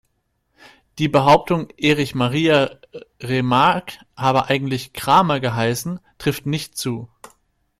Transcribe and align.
Die 0.97 1.07
Behauptung, 1.07 1.67
Erich 1.77 2.15
Maria 2.15 2.75
Remarque 3.21 3.99
habe 4.17 4.47
eigentlich 4.49 4.93
"Kramer" 4.93 5.39
geheißen, 5.39 5.99
trifft 6.17 6.47
nicht 6.47 6.75
zu. 6.75 7.07